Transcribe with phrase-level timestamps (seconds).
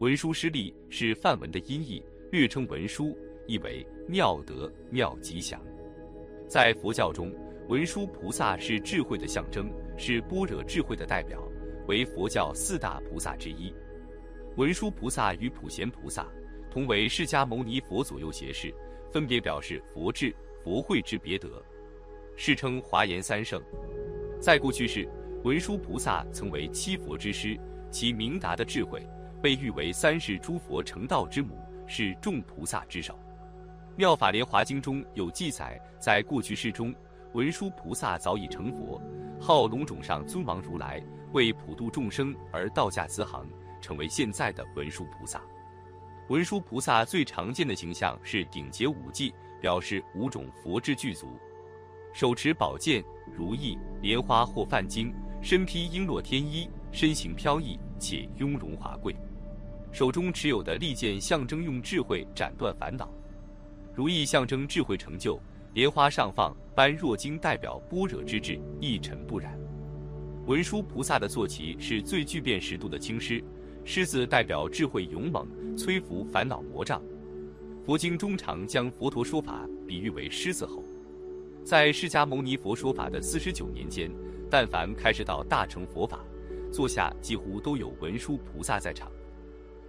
[0.00, 5.58] 文殊师利是梵文的音译，略称文殊，意为妙德、妙吉祥。
[6.46, 7.34] 在佛教中，
[7.68, 11.42] 文殊菩萨是智慧的象征，是般若智慧的代表，
[11.88, 13.74] 为佛教四大菩萨之一。
[14.56, 16.26] 文殊菩萨与普贤菩萨
[16.70, 18.74] 同为释迦牟尼佛左右胁侍，
[19.10, 20.30] 分别表示佛智、
[20.62, 21.64] 佛慧之别德，
[22.36, 23.62] 世称华严三圣。
[24.38, 25.08] 在过去世，
[25.42, 27.58] 文殊菩萨曾为七佛之师，
[27.90, 29.02] 其明达的智慧
[29.46, 31.56] 被誉为三世诸佛成道之母，
[31.86, 33.14] 是众菩萨之首。
[33.94, 36.92] 《妙法莲华经》中有记载，在过去世中，
[37.32, 39.00] 文殊菩萨早已成佛，
[39.40, 41.00] 号龙种上尊王如来，
[41.32, 43.46] 为普度众生而道驾慈航，
[43.80, 45.40] 成为现在的文殊菩萨。
[46.28, 51.28] 文殊菩萨最常见的形象是顶结五髻，表示五种佛之具足，
[52.12, 53.00] 手持宝剑、
[53.32, 59.14] 如意、莲花或梵经，身披璎珞天衣，身形飘逸且雍容华贵，
[59.96, 63.10] 手中持有的利剑象征用智慧斩断烦恼。
[63.94, 65.40] 如意象征智慧成就，
[65.72, 69.58] 莲花上放般若经代表般若之智，一尘不染。
[70.44, 73.42] 文殊菩萨的坐骑是最具辨识度的青狮，
[73.86, 77.00] 狮子代表智慧勇猛，摧伏烦恼魔障。
[77.86, 80.84] 佛经中常将佛陀说法比喻为狮子吼。
[81.64, 84.10] 在释迦牟尼佛说法的四十九年间，
[84.50, 86.22] 但凡开始到大乘佛法，
[86.70, 89.10] 座下几乎都有文殊菩萨在场。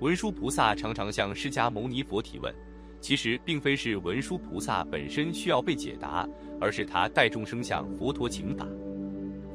[0.00, 2.52] 文殊菩萨常常向释迦牟尼佛提问。
[3.02, 6.28] 其实并非是文殊菩萨本身需要被解答，
[6.60, 8.66] 而是他带众生向佛陀请法。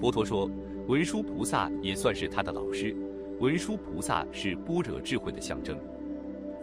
[0.00, 0.50] 佛陀说，
[0.86, 2.94] 文殊菩萨也算是他的老师。
[3.40, 5.78] 文殊菩萨是般若智慧的象征。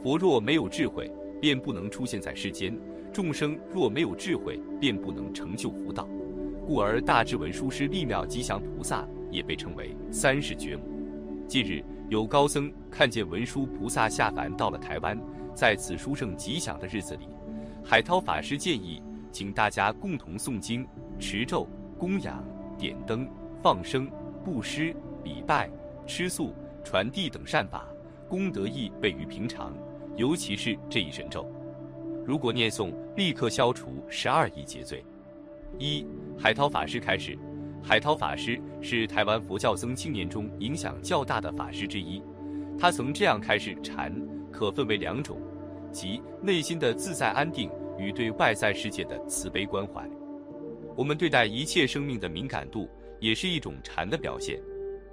[0.01, 2.73] 佛若没有智慧，便不能出现在世间；
[3.13, 6.07] 众生若没有智慧，便不能成就福道。
[6.65, 10.83] 故而大智文殊师利妙吉祥菩萨也被称为三世觉母。
[11.47, 15.17] 近日有高僧看见文殊菩萨下凡到了台湾。
[15.55, 17.29] 在此殊胜吉祥的日子里，
[17.85, 20.85] 海涛法师建议，请大家共同诵经、
[21.17, 21.65] 持咒、
[21.97, 22.43] 供养、
[22.77, 23.25] 点灯、
[23.63, 24.11] 放生、
[24.43, 25.69] 布施、礼拜、
[26.05, 27.87] 吃素、传递等善法，
[28.27, 29.73] 功德益倍于平常。
[30.17, 31.49] 尤其是这一神咒，
[32.25, 35.01] 如果念诵，立刻消除十二亿劫罪。
[35.79, 36.05] 一
[36.37, 37.39] 海涛法师开始，
[37.83, 42.21] 海涛法师是台湾佛教僧青年中影响较大的法师之一，
[42.79, 44.13] 他曾这样开始禅。
[44.51, 45.41] 可分为两种，
[45.93, 50.07] 即内心的自在安定与对外在世界的慈悲关怀。
[50.97, 52.87] 我们对待一切生命的敏感度，
[53.21, 54.61] 也是一种禅的表现。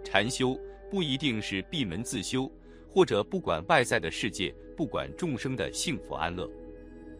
[0.03, 0.59] 禅修
[0.91, 2.50] 不一定是闭门自修，
[2.91, 6.50] 或者不管外在的世界，不管众生的幸福安乐。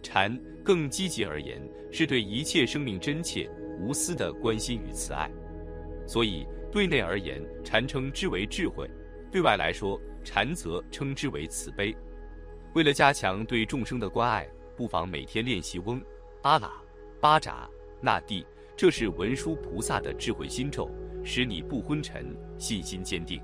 [0.03, 3.49] 禅更积极而言，是对一切生命真切
[3.81, 5.31] 无私的关心与慈爱。
[6.09, 8.89] 所以，对内而言，禅称之为智慧；
[9.31, 11.95] 对外来说，禅则称之为慈悲。
[12.75, 16.03] 为了加强对众生的关爱，不妨每天练习嗡、
[16.43, 16.71] 阿喇、
[17.21, 17.69] 巴扎、
[18.01, 20.91] 那地，这是文殊菩萨的智慧心咒，
[21.23, 23.39] 使你不昏沉，信心坚定。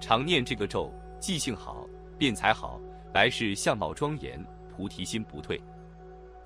[0.00, 2.80] 常念这个咒，记性好，辩才好，
[3.14, 5.60] 来世相貌庄严，菩提心不退。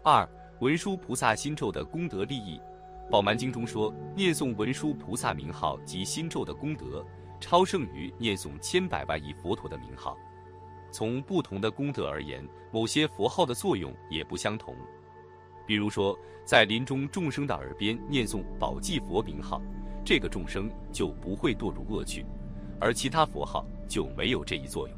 [0.03, 0.27] 二、
[0.61, 2.59] 文殊菩萨心咒的功德利益，
[3.11, 7.05] 《宝鬘经》中说，念诵文殊菩萨名号及心咒的功德，
[7.39, 10.17] 超胜于念诵千百万亿佛陀的名号。
[10.91, 14.75] 从不同的功德而言，某些佛号的作用也不相同。
[15.67, 19.61] 比如说，在临终众生的耳边念诵宝济佛名号，
[20.05, 22.25] 这个众生就不会堕入恶趣；
[22.81, 24.97] 而其他佛号就没有这一作用。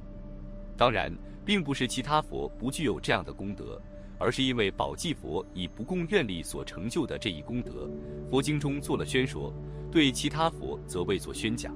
[0.77, 1.13] 当然，
[1.45, 3.81] 并不是其他佛不具有这样的功德，
[4.19, 7.91] 而是因为宝济佛以不共愿力所成就的这一功德，
[8.31, 9.53] 佛经中做了宣说，
[9.91, 11.75] 对其他佛则未作宣讲。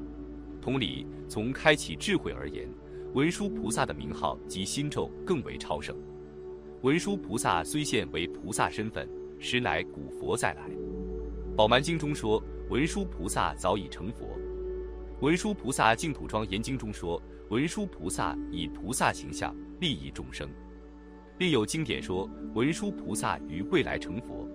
[0.60, 2.68] 同理，从开启智慧而言。
[3.12, 5.96] 文殊菩萨的名号及心咒更为超胜。
[6.82, 9.08] 文殊菩萨虽现为菩萨身份，
[9.40, 10.68] 实乃古佛再来。
[11.56, 14.26] 《宝鬘经》中说，文殊菩萨早已成佛。
[15.20, 20.48] 《文殊菩萨净土庄严经》中说，文殊菩萨以菩萨形象利益众生。
[21.40, 24.46] 另有经典说，文殊菩萨于未来成佛。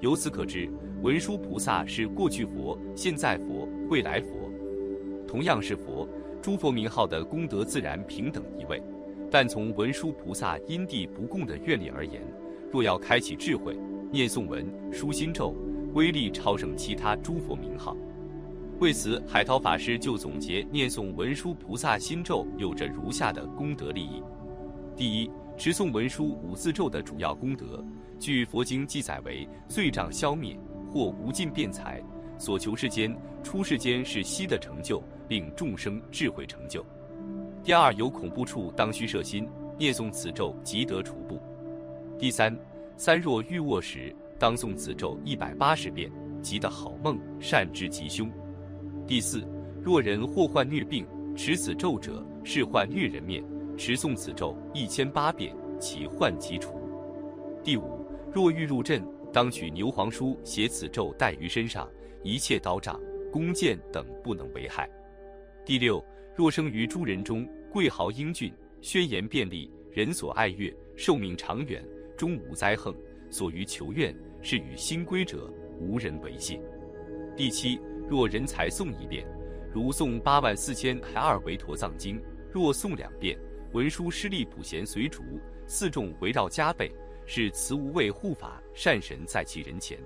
[0.00, 0.70] 由此可知，
[1.00, 4.28] 文殊菩萨是过去佛、现在佛、未来佛，
[5.26, 6.06] 同样是佛。
[6.42, 8.82] 诸佛名号的功德自然平等一位，
[9.30, 12.20] 但从文殊菩萨因地不共的愿力而言，
[12.70, 13.74] 若要开启智慧，
[14.10, 15.56] 念诵文、书心咒，
[15.94, 17.96] 威力超胜其他诸佛名号。
[18.80, 24.22] 为此，海涛法师就总结念诵文殊菩萨心咒有着如下的功德利益：
[24.94, 27.84] 第一，持诵文殊五字咒的主要功德，
[28.18, 30.58] 据佛经记载为罪障消灭，
[30.90, 32.02] 或无尽辩才。
[32.38, 36.84] 所求世间，出世间是悉的成就，令众生智慧成就。
[37.62, 41.40] 第二，有恐怖处当须摄心，念诵此咒即得除怖。
[42.18, 42.56] 第三，
[42.96, 46.10] 三若欲卧时，当诵此咒一百八十遍，
[46.42, 48.28] 即得好梦，善治吉凶。
[49.06, 49.46] 第四，
[49.80, 51.06] 若人或患虐病，
[51.36, 53.44] 持此咒者，是患虐人面，
[53.76, 56.80] 持诵此咒一千八遍，其患即除。
[57.64, 61.88] 第五，若欲入阵，当取牛黄书写此咒带于身上，
[62.22, 63.00] 一切刀杖、
[63.32, 64.88] 弓箭等不能为害。
[65.64, 66.04] 第六，
[66.34, 71.82] 若生于诸人中，贵豪英俊，宣言便利，人所爱悦，寿命长远，
[72.16, 72.94] 终无灾横，
[73.30, 76.60] 所于求愿，是与新归者，无人违信。
[77.36, 77.78] 第七，
[78.08, 79.26] 若人才诵一遍，
[79.72, 82.20] 如诵八万四千还二维陀藏经，
[82.52, 83.38] 若诵两遍，
[83.72, 85.22] 文殊师利普贤随逐，
[85.66, 86.90] 四众围绕加倍。
[87.24, 89.96] 是慈无畏护法善神在其人前。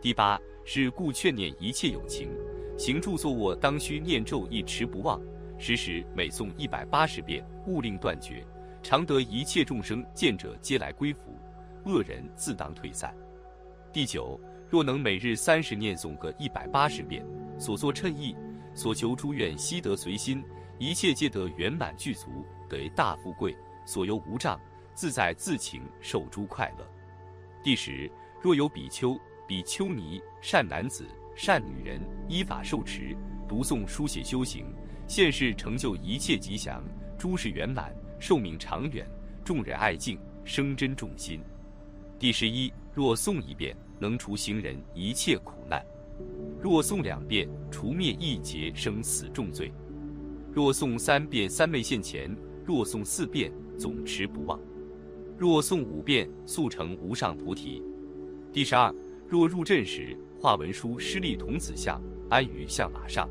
[0.00, 2.30] 第八是故劝念一切有情，
[2.78, 5.20] 行住坐卧当须念咒一持不忘，
[5.58, 8.44] 时时每诵一百八十遍，勿令断绝，
[8.82, 11.38] 常得一切众生见者皆来归服，
[11.84, 13.14] 恶人自当退散。
[13.92, 14.40] 第九，
[14.70, 17.24] 若能每日三十念诵个一百八十遍，
[17.58, 18.34] 所作称意，
[18.74, 20.42] 所求诸愿悉得随心，
[20.78, 22.44] 一切皆得圆满具足，
[22.74, 24.60] 为大富贵，所由无障。
[24.94, 26.86] 自在自情，受诸快乐。
[27.64, 28.08] 第十，
[28.40, 29.18] 若有比丘、
[29.48, 31.04] 比丘尼、善男子、
[31.34, 33.16] 善女人，依法受持，
[33.48, 34.64] 读诵、书写、修行，
[35.08, 36.84] 现世成就一切吉祥，
[37.18, 39.04] 诸事圆满，寿命长远，
[39.44, 41.40] 众人爱敬，生真众心。
[42.16, 45.80] 第十一，若诵一遍，能除行人一切苦难；
[46.62, 49.72] 若诵两遍，除灭一劫生死重罪；
[50.52, 52.30] 若诵三遍，三昧现前；
[52.64, 54.58] 若诵四遍，总持不忘。
[55.36, 57.82] 若诵五遍，速成无上菩提。
[58.52, 58.94] 第十二，
[59.28, 62.00] 若入阵时，画文书施立童子像，
[62.30, 63.28] 安于象马上，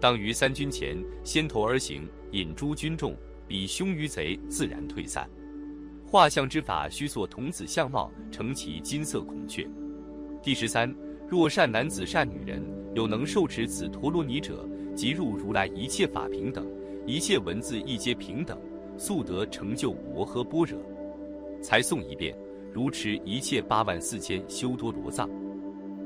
[0.00, 3.14] 当于三军前，先头而行，引诸军众，
[3.46, 5.28] 比凶于贼，自然退散。
[6.06, 9.68] 画像之法，须作童子相貌，乘其金色孔雀。
[10.42, 10.92] 第十三，
[11.28, 12.62] 若善男子、善女人，
[12.94, 14.66] 有能受持此陀罗尼者，
[14.96, 16.66] 即入如来一切法平等，
[17.08, 18.60] 一切文字亦皆平等，
[18.98, 20.78] 速得成就摩诃般若。
[21.62, 22.36] 才诵一遍，
[22.70, 25.26] 如持一切八万四千修多罗藏。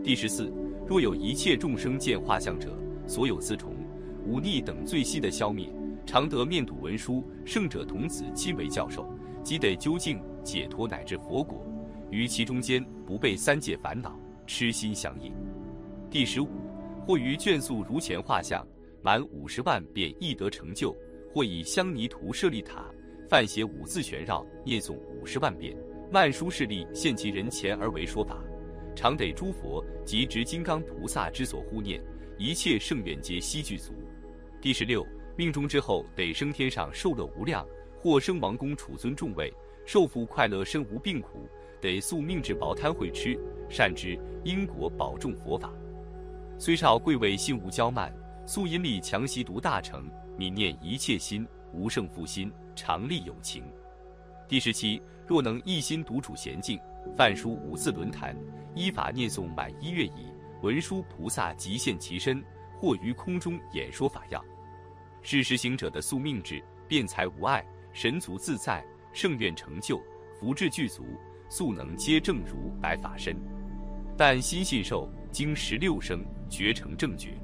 [0.05, 0.49] 第十四，
[0.87, 3.75] 若有一切众生见画像者，所有四重、
[4.25, 5.69] 五逆等罪悉的消灭，
[6.07, 9.05] 常得面睹文殊圣者童子亲为教授，
[9.43, 11.61] 即得究竟解脱乃至佛果，
[12.13, 14.17] 于其中间不被三界烦恼
[14.47, 15.33] 痴心相应。
[16.09, 16.47] 第十五，
[17.05, 18.65] 或于眷宿如前画像，
[19.03, 20.97] 满五十万便易得成就；
[21.35, 22.87] 或以香泥涂舍利塔。
[23.29, 25.75] 范写五字旋绕，念诵五十万遍，
[26.11, 28.45] 曼殊势力现其人前而为说法，
[28.95, 31.99] 常得诸佛及执金刚菩萨之所护念，
[32.37, 33.95] 一切圣愿皆悉具足。
[34.61, 35.03] 第十六，
[35.35, 37.67] 命中之后得升天上受乐无量，
[37.99, 39.51] 或生王宫储尊众位，
[39.87, 41.49] 受福快乐身无病苦，
[41.81, 43.35] 得宿命至薄贪会吃，
[43.71, 45.73] 善知因果保重佛法。
[46.59, 48.15] 虽少贵位心无骄慢，
[48.47, 52.53] 素因力强习读大成，泯念一切心无胜负心。
[52.75, 53.63] 常立有情。
[54.49, 56.81] 第十七，若能一心独处闲静，
[57.15, 58.35] 泛书五字轮坛，
[58.75, 62.43] 依法念诵满一月矣，文殊菩萨即现其身，
[62.81, 64.43] 或于空中演说法要。
[65.21, 67.63] 是实行者的宿命智，辩才无碍，
[67.93, 70.01] 神足自在，圣愿成就，
[70.41, 71.05] 福智具足，
[71.51, 73.37] 素能皆正如白法身。
[74.17, 77.39] 但心信受，经十六生，绝成正觉。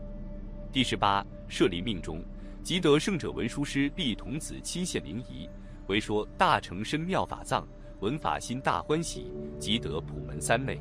[0.78, 2.22] 第十八，舍离命中。
[2.62, 5.48] 即得圣者文殊师利童子亲现灵仪，
[5.88, 7.66] 为说大乘深妙法藏，
[7.98, 10.80] 闻法心大欢喜，即得普门三昧。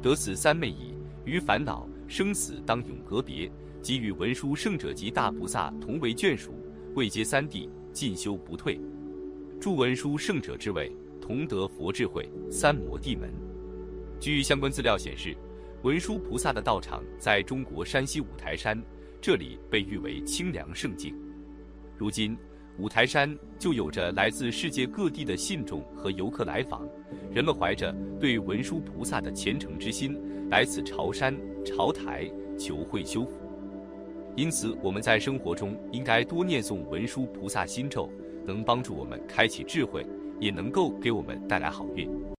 [0.00, 0.94] 得此三昧已，
[1.26, 6.54] 于烦恼生死当永隔别，即与文殊圣者及大菩萨同为眷属，
[6.94, 8.80] 位阶三地，进修不退。
[9.60, 13.30] 诸文殊圣者之位，同得佛智慧三摩地门。
[14.18, 15.36] 据相关资料显示，
[15.82, 18.82] 文殊菩萨的道场在中国山西五台山。
[19.22, 21.14] 这里被誉为清凉圣境，
[21.98, 22.34] 如今
[22.78, 26.88] 五台山就有着来自世界各地的信众和游客来访，
[27.30, 33.32] 人们怀着对文殊菩萨的虔诚之心来此朝山朝台求慧修福。
[34.36, 38.10] 因此，我们在生活中应该多念诵文殊菩萨心咒，
[38.46, 40.06] 能帮助我们开启智慧，
[40.38, 42.08] 也能够给我们带来好运。